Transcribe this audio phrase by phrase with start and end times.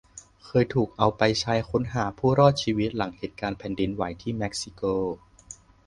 [0.45, 4.81] เคยถูกเอาไปใช้ค้นหาผู้รอดชีวิตหลังเหตุการณ์แผ่นดินไหวที่เม็กซิโก